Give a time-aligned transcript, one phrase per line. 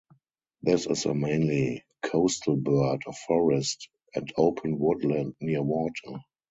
[0.63, 6.17] This is a mainly coastal bird of forest and open woodland near water.